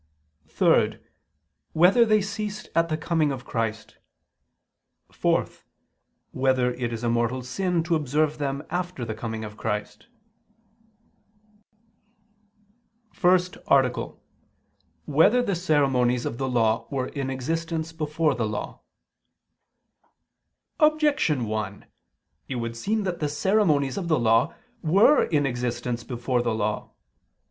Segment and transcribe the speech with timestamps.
[0.47, 0.97] (3)
[1.73, 3.99] Whether they ceased at the coming of Christ?
[5.11, 5.45] (4)
[6.31, 10.07] Whether it is a mortal sin to observe them after the coming of Christ?________________________
[13.15, 14.13] FIRST ARTICLE [I II,
[15.05, 15.13] Q.
[15.13, 15.17] 103, Art.
[15.17, 18.81] 1] Whether the Ceremonies of the Law Were in Existence Before the Law?
[20.79, 21.85] Objection 1:
[22.47, 26.89] It would seem that the ceremonies of the Law were in existence before the Law.